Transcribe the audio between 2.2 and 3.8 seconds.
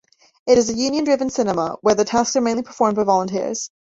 are mainly performed by volunteers.